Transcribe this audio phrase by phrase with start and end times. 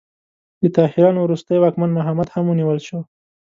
[0.61, 2.99] د طاهریانو وروستی واکمن محمد هم ونیول شو.